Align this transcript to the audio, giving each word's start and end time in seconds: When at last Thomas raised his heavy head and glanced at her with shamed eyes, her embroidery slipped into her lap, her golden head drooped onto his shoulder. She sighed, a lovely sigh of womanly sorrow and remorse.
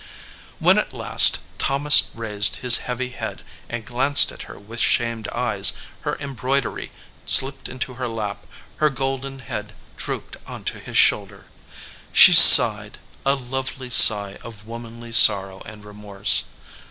When 0.57 0.79
at 0.79 0.93
last 0.93 1.37
Thomas 1.59 2.09
raised 2.15 2.55
his 2.55 2.79
heavy 2.89 3.09
head 3.09 3.43
and 3.69 3.85
glanced 3.85 4.31
at 4.31 4.41
her 4.49 4.57
with 4.57 4.79
shamed 4.79 5.27
eyes, 5.27 5.73
her 6.01 6.17
embroidery 6.19 6.91
slipped 7.27 7.69
into 7.69 7.93
her 7.93 8.07
lap, 8.07 8.47
her 8.77 8.89
golden 8.89 9.37
head 9.37 9.73
drooped 9.97 10.37
onto 10.47 10.79
his 10.79 10.97
shoulder. 10.97 11.45
She 12.11 12.33
sighed, 12.33 12.97
a 13.27 13.35
lovely 13.35 13.91
sigh 13.91 14.39
of 14.41 14.65
womanly 14.65 15.11
sorrow 15.11 15.61
and 15.67 15.85
remorse. 15.85 16.45